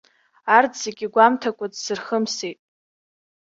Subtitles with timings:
[0.55, 2.59] Арҭ зегьы гәамҭакәа дзырхымсит.